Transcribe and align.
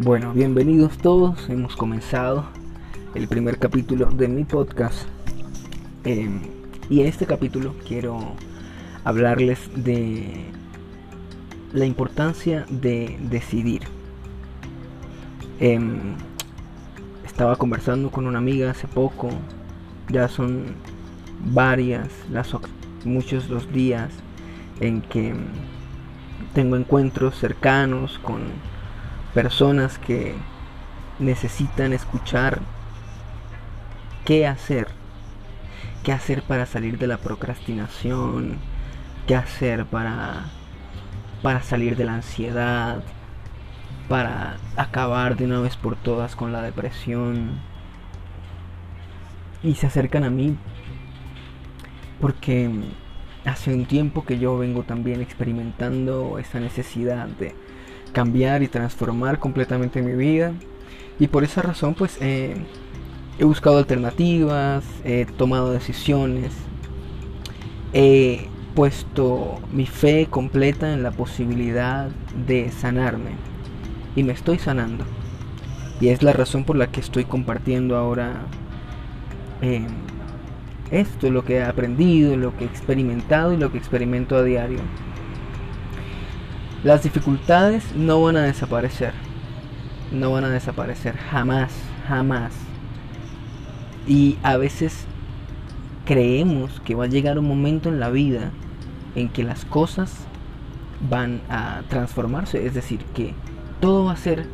Bueno, 0.00 0.32
bienvenidos 0.32 0.96
todos. 0.98 1.50
Hemos 1.50 1.74
comenzado 1.74 2.44
el 3.16 3.26
primer 3.26 3.58
capítulo 3.58 4.06
de 4.06 4.28
mi 4.28 4.44
podcast. 4.44 5.08
Em, 6.04 6.40
y 6.88 7.00
en 7.00 7.08
este 7.08 7.26
capítulo 7.26 7.74
quiero 7.84 8.16
hablarles 9.02 9.58
de 9.74 10.44
la 11.72 11.84
importancia 11.84 12.64
de 12.70 13.18
decidir. 13.22 13.82
Em, 15.58 16.14
estaba 17.26 17.56
conversando 17.56 18.12
con 18.12 18.28
una 18.28 18.38
amiga 18.38 18.70
hace 18.70 18.86
poco. 18.86 19.30
Ya 20.10 20.28
son 20.28 20.76
varias, 21.52 22.08
las, 22.30 22.54
muchos 23.04 23.50
los 23.50 23.72
días 23.72 24.12
en 24.78 25.00
que 25.00 25.34
tengo 26.54 26.76
encuentros 26.76 27.34
cercanos 27.34 28.20
con 28.20 28.42
personas 29.34 29.98
que 29.98 30.34
necesitan 31.18 31.92
escuchar 31.92 32.60
qué 34.24 34.46
hacer, 34.46 34.88
qué 36.02 36.12
hacer 36.12 36.42
para 36.42 36.66
salir 36.66 36.98
de 36.98 37.06
la 37.06 37.18
procrastinación, 37.18 38.58
qué 39.26 39.36
hacer 39.36 39.86
para, 39.86 40.46
para 41.42 41.62
salir 41.62 41.96
de 41.96 42.04
la 42.04 42.14
ansiedad, 42.14 43.02
para 44.08 44.56
acabar 44.76 45.36
de 45.36 45.44
una 45.44 45.60
vez 45.60 45.76
por 45.76 45.96
todas 45.96 46.36
con 46.36 46.52
la 46.52 46.62
depresión. 46.62 47.60
Y 49.62 49.74
se 49.74 49.86
acercan 49.86 50.24
a 50.24 50.30
mí 50.30 50.56
porque 52.20 52.70
hace 53.44 53.72
un 53.72 53.86
tiempo 53.86 54.24
que 54.24 54.38
yo 54.38 54.58
vengo 54.58 54.82
también 54.82 55.20
experimentando 55.20 56.38
esa 56.38 56.60
necesidad 56.60 57.26
de 57.26 57.54
cambiar 58.12 58.62
y 58.62 58.68
transformar 58.68 59.38
completamente 59.38 60.02
mi 60.02 60.12
vida. 60.12 60.52
Y 61.18 61.28
por 61.28 61.44
esa 61.44 61.62
razón 61.62 61.94
pues 61.94 62.18
he 62.20 62.54
buscado 63.40 63.78
alternativas, 63.78 64.84
he 65.04 65.24
tomado 65.24 65.72
decisiones, 65.72 66.52
he 67.92 68.48
puesto 68.74 69.58
mi 69.72 69.86
fe 69.86 70.28
completa 70.30 70.92
en 70.92 71.02
la 71.02 71.10
posibilidad 71.10 72.10
de 72.46 72.70
sanarme. 72.70 73.30
Y 74.14 74.22
me 74.22 74.32
estoy 74.32 74.58
sanando. 74.58 75.04
Y 76.00 76.08
es 76.08 76.22
la 76.22 76.32
razón 76.32 76.64
por 76.64 76.76
la 76.76 76.88
que 76.88 77.00
estoy 77.00 77.24
compartiendo 77.24 77.96
ahora 77.96 78.46
eh, 79.62 79.86
esto, 80.90 81.30
lo 81.30 81.44
que 81.44 81.56
he 81.56 81.64
aprendido, 81.64 82.36
lo 82.36 82.56
que 82.56 82.64
he 82.64 82.68
experimentado 82.68 83.52
y 83.52 83.56
lo 83.56 83.72
que 83.72 83.78
experimento 83.78 84.36
a 84.36 84.42
diario. 84.42 84.78
Las 86.88 87.02
dificultades 87.02 87.94
no 87.94 88.22
van 88.22 88.38
a 88.38 88.44
desaparecer. 88.44 89.12
No 90.10 90.32
van 90.32 90.44
a 90.44 90.48
desaparecer. 90.48 91.18
Jamás, 91.18 91.70
jamás. 92.08 92.54
Y 94.06 94.38
a 94.42 94.56
veces 94.56 95.04
creemos 96.06 96.80
que 96.86 96.94
va 96.94 97.04
a 97.04 97.08
llegar 97.08 97.38
un 97.38 97.46
momento 97.46 97.90
en 97.90 98.00
la 98.00 98.08
vida 98.08 98.52
en 99.14 99.28
que 99.28 99.44
las 99.44 99.66
cosas 99.66 100.14
van 101.10 101.42
a 101.50 101.82
transformarse. 101.90 102.64
Es 102.64 102.72
decir, 102.72 103.04
que 103.14 103.34
todo 103.80 104.06
va 104.06 104.12
a 104.12 104.16
ser 104.16 104.46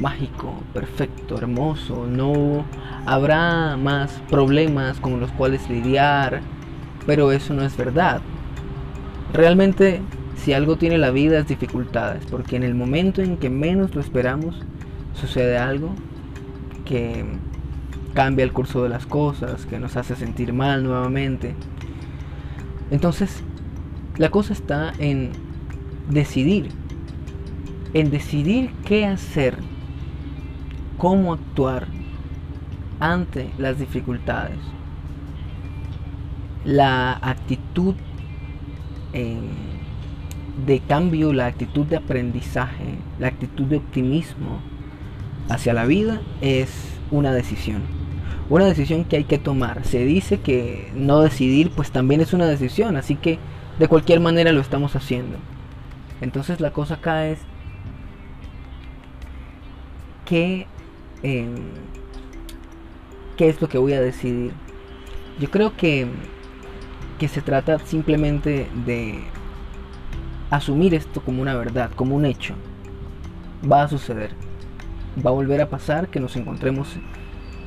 mágico, 0.00 0.54
perfecto, 0.74 1.38
hermoso. 1.38 2.04
No 2.08 2.64
habrá 3.06 3.76
más 3.76 4.20
problemas 4.28 4.98
con 4.98 5.20
los 5.20 5.30
cuales 5.30 5.70
lidiar. 5.70 6.40
Pero 7.06 7.30
eso 7.30 7.54
no 7.54 7.62
es 7.62 7.76
verdad. 7.76 8.22
Realmente 9.32 10.02
si 10.36 10.52
algo 10.52 10.76
tiene 10.76 10.98
la 10.98 11.10
vida 11.10 11.38
es 11.38 11.48
dificultades, 11.48 12.24
porque 12.26 12.56
en 12.56 12.62
el 12.62 12.74
momento 12.74 13.22
en 13.22 13.36
que 13.36 13.50
menos 13.50 13.94
lo 13.94 14.00
esperamos, 14.00 14.62
sucede 15.14 15.58
algo 15.58 15.90
que 16.84 17.24
cambia 18.14 18.44
el 18.44 18.52
curso 18.52 18.82
de 18.82 18.88
las 18.88 19.06
cosas, 19.06 19.66
que 19.66 19.78
nos 19.78 19.96
hace 19.96 20.16
sentir 20.16 20.52
mal 20.52 20.84
nuevamente. 20.84 21.54
Entonces, 22.90 23.42
la 24.16 24.30
cosa 24.30 24.52
está 24.52 24.92
en 24.98 25.32
decidir, 26.08 26.68
en 27.92 28.10
decidir 28.10 28.70
qué 28.84 29.04
hacer, 29.04 29.56
cómo 30.96 31.34
actuar 31.34 31.88
ante 33.00 33.50
las 33.58 33.78
dificultades. 33.78 34.58
La 36.64 37.12
actitud 37.20 37.94
en 39.12 39.75
de 40.64 40.80
cambio, 40.80 41.32
la 41.32 41.46
actitud 41.46 41.84
de 41.86 41.96
aprendizaje, 41.96 42.98
la 43.18 43.28
actitud 43.28 43.64
de 43.64 43.76
optimismo 43.76 44.60
hacia 45.48 45.74
la 45.74 45.84
vida 45.84 46.20
es 46.40 46.70
una 47.10 47.32
decisión. 47.32 47.82
Una 48.48 48.64
decisión 48.64 49.04
que 49.04 49.16
hay 49.16 49.24
que 49.24 49.38
tomar. 49.38 49.84
Se 49.84 50.04
dice 50.04 50.38
que 50.38 50.90
no 50.94 51.20
decidir 51.20 51.70
pues 51.70 51.90
también 51.90 52.20
es 52.20 52.32
una 52.32 52.46
decisión, 52.46 52.96
así 52.96 53.16
que 53.16 53.38
de 53.78 53.88
cualquier 53.88 54.20
manera 54.20 54.52
lo 54.52 54.60
estamos 54.60 54.96
haciendo. 54.96 55.36
Entonces 56.20 56.60
la 56.60 56.72
cosa 56.72 56.94
acá 56.94 57.26
es 57.26 57.40
que 60.24 60.66
em, 61.22 61.56
qué 63.36 63.48
es 63.48 63.60
lo 63.60 63.68
que 63.68 63.78
voy 63.78 63.92
a 63.92 64.00
decidir. 64.00 64.52
Yo 65.38 65.50
creo 65.50 65.76
que, 65.76 66.06
que 67.18 67.28
se 67.28 67.42
trata 67.42 67.78
simplemente 67.80 68.68
de 68.86 69.22
asumir 70.50 70.94
esto 70.94 71.20
como 71.20 71.42
una 71.42 71.54
verdad, 71.54 71.90
como 71.94 72.16
un 72.16 72.24
hecho. 72.24 72.54
Va 73.70 73.82
a 73.82 73.88
suceder. 73.88 74.30
Va 75.24 75.30
a 75.30 75.34
volver 75.34 75.60
a 75.60 75.70
pasar 75.70 76.08
que 76.08 76.20
nos 76.20 76.36
encontremos 76.36 76.96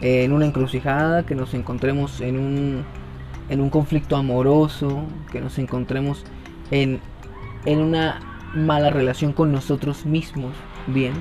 en 0.00 0.32
una 0.32 0.46
encrucijada, 0.46 1.24
que 1.24 1.34
nos 1.34 1.54
encontremos 1.54 2.20
en 2.20 2.38
un, 2.38 2.84
en 3.48 3.60
un 3.60 3.70
conflicto 3.70 4.16
amoroso, 4.16 5.04
que 5.32 5.40
nos 5.40 5.58
encontremos 5.58 6.24
en, 6.70 7.00
en 7.64 7.80
una 7.80 8.20
mala 8.54 8.90
relación 8.90 9.32
con 9.32 9.52
nosotros 9.52 10.04
mismos. 10.04 10.52
Bien. 10.86 11.14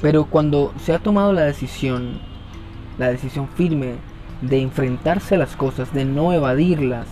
Pero 0.00 0.26
cuando 0.26 0.72
se 0.78 0.92
ha 0.92 0.98
tomado 0.98 1.32
la 1.32 1.42
decisión, 1.42 2.20
la 2.98 3.08
decisión 3.08 3.48
firme 3.48 3.94
de 4.42 4.60
enfrentarse 4.60 5.34
a 5.34 5.38
las 5.38 5.56
cosas, 5.56 5.92
de 5.94 6.04
no 6.04 6.32
evadirlas, 6.32 7.06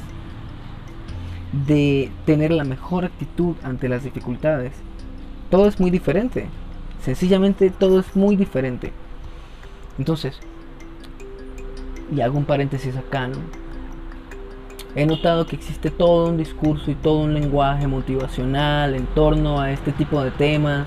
de 1.66 2.10
tener 2.26 2.50
la 2.50 2.64
mejor 2.64 3.04
actitud 3.04 3.54
ante 3.62 3.88
las 3.88 4.02
dificultades. 4.02 4.72
Todo 5.50 5.68
es 5.68 5.78
muy 5.78 5.90
diferente. 5.90 6.48
Sencillamente 7.00 7.70
todo 7.70 8.00
es 8.00 8.16
muy 8.16 8.34
diferente. 8.34 8.92
Entonces, 9.98 10.38
y 12.14 12.20
hago 12.20 12.38
un 12.38 12.44
paréntesis 12.44 12.96
acá, 12.96 13.30
He 14.96 15.06
notado 15.06 15.44
que 15.44 15.56
existe 15.56 15.90
todo 15.90 16.28
un 16.28 16.36
discurso 16.36 16.88
y 16.88 16.94
todo 16.94 17.18
un 17.18 17.34
lenguaje 17.34 17.88
motivacional 17.88 18.94
en 18.94 19.06
torno 19.06 19.60
a 19.60 19.72
este 19.72 19.90
tipo 19.90 20.22
de 20.22 20.30
temas. 20.30 20.86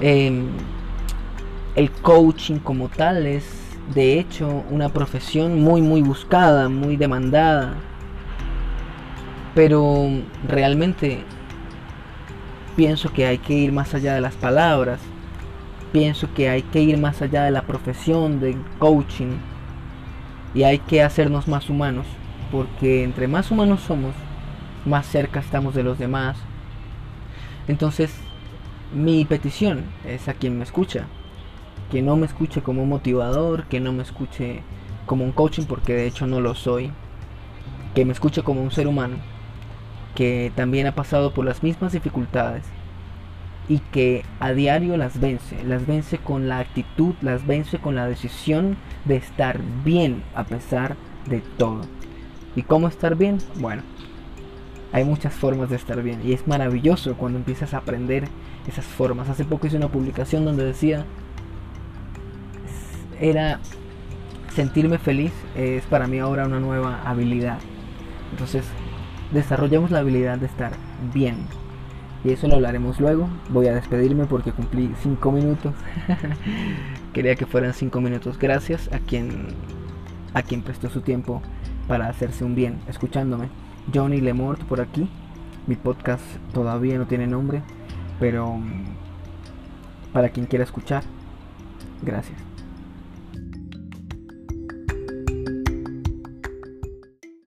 Em, 0.00 0.48
el 1.76 1.92
coaching 1.92 2.58
como 2.58 2.88
tal 2.88 3.24
es, 3.24 3.44
de 3.94 4.18
hecho, 4.18 4.64
una 4.68 4.88
profesión 4.88 5.62
muy, 5.62 5.80
muy 5.80 6.02
buscada, 6.02 6.68
muy 6.68 6.96
demandada 6.96 7.76
pero 9.56 10.10
realmente 10.46 11.24
pienso 12.76 13.10
que 13.10 13.24
hay 13.24 13.38
que 13.38 13.54
ir 13.54 13.72
más 13.72 13.94
allá 13.94 14.14
de 14.14 14.20
las 14.20 14.34
palabras. 14.34 15.00
Pienso 15.92 16.28
que 16.34 16.50
hay 16.50 16.60
que 16.60 16.82
ir 16.82 16.98
más 16.98 17.22
allá 17.22 17.42
de 17.44 17.50
la 17.50 17.62
profesión 17.62 18.38
de 18.38 18.54
coaching. 18.78 19.38
Y 20.54 20.64
hay 20.64 20.78
que 20.78 21.02
hacernos 21.02 21.48
más 21.48 21.70
humanos. 21.70 22.04
Porque 22.52 23.02
entre 23.02 23.28
más 23.28 23.50
humanos 23.50 23.80
somos, 23.80 24.14
más 24.84 25.06
cerca 25.06 25.40
estamos 25.40 25.74
de 25.74 25.84
los 25.84 25.98
demás. 25.98 26.36
Entonces, 27.66 28.14
mi 28.94 29.24
petición 29.24 29.84
es 30.04 30.28
a 30.28 30.34
quien 30.34 30.58
me 30.58 30.64
escucha. 30.64 31.06
Que 31.90 32.02
no 32.02 32.16
me 32.16 32.26
escuche 32.26 32.60
como 32.60 32.82
un 32.82 32.90
motivador, 32.90 33.64
que 33.68 33.80
no 33.80 33.94
me 33.94 34.02
escuche 34.02 34.60
como 35.06 35.24
un 35.24 35.32
coaching, 35.32 35.64
porque 35.64 35.94
de 35.94 36.06
hecho 36.06 36.26
no 36.26 36.42
lo 36.42 36.54
soy. 36.54 36.90
Que 37.94 38.04
me 38.04 38.12
escuche 38.12 38.42
como 38.42 38.60
un 38.60 38.70
ser 38.70 38.86
humano 38.86 39.16
que 40.16 40.50
también 40.56 40.88
ha 40.88 40.94
pasado 40.96 41.32
por 41.32 41.44
las 41.44 41.62
mismas 41.62 41.92
dificultades 41.92 42.64
y 43.68 43.78
que 43.78 44.24
a 44.40 44.52
diario 44.52 44.96
las 44.96 45.20
vence, 45.20 45.62
las 45.62 45.86
vence 45.86 46.18
con 46.18 46.48
la 46.48 46.58
actitud, 46.58 47.14
las 47.20 47.46
vence 47.46 47.78
con 47.78 47.94
la 47.94 48.08
decisión 48.08 48.76
de 49.04 49.16
estar 49.16 49.60
bien 49.84 50.24
a 50.34 50.44
pesar 50.44 50.96
de 51.28 51.40
todo. 51.58 51.82
¿Y 52.56 52.62
cómo 52.62 52.88
estar 52.88 53.16
bien? 53.16 53.38
Bueno, 53.56 53.82
hay 54.92 55.04
muchas 55.04 55.34
formas 55.34 55.68
de 55.68 55.76
estar 55.76 56.02
bien 56.02 56.20
y 56.24 56.32
es 56.32 56.48
maravilloso 56.48 57.14
cuando 57.16 57.38
empiezas 57.38 57.74
a 57.74 57.78
aprender 57.78 58.24
esas 58.66 58.86
formas. 58.86 59.28
Hace 59.28 59.44
poco 59.44 59.66
hice 59.66 59.76
una 59.76 59.88
publicación 59.88 60.44
donde 60.46 60.64
decía, 60.64 61.04
era 63.20 63.60
sentirme 64.54 64.96
feliz, 64.96 65.32
es 65.54 65.84
para 65.84 66.06
mí 66.06 66.18
ahora 66.18 66.46
una 66.46 66.60
nueva 66.60 67.02
habilidad. 67.04 67.58
Entonces, 68.30 68.64
desarrollamos 69.32 69.90
la 69.90 70.00
habilidad 70.00 70.38
de 70.38 70.46
estar 70.46 70.72
bien. 71.12 71.36
Y 72.24 72.32
eso 72.32 72.48
lo 72.48 72.54
hablaremos 72.56 73.00
luego. 73.00 73.28
Voy 73.50 73.68
a 73.68 73.74
despedirme 73.74 74.26
porque 74.26 74.52
cumplí 74.52 74.92
5 75.02 75.32
minutos. 75.32 75.74
Quería 77.12 77.36
que 77.36 77.46
fueran 77.46 77.72
5 77.72 78.00
minutos. 78.00 78.38
Gracias 78.38 78.90
a 78.92 78.98
quien, 78.98 79.48
a 80.34 80.42
quien 80.42 80.62
prestó 80.62 80.90
su 80.90 81.02
tiempo 81.02 81.42
para 81.86 82.08
hacerse 82.08 82.44
un 82.44 82.54
bien 82.54 82.78
escuchándome. 82.88 83.48
Johnny 83.94 84.20
Lemort 84.20 84.62
por 84.64 84.80
aquí. 84.80 85.08
Mi 85.66 85.76
podcast 85.76 86.24
todavía 86.52 86.96
no 86.98 87.06
tiene 87.06 87.26
nombre, 87.26 87.62
pero 88.20 88.54
mm, 88.54 88.84
para 90.12 90.28
quien 90.28 90.46
quiera 90.46 90.64
escuchar, 90.64 91.02
gracias. 92.02 92.55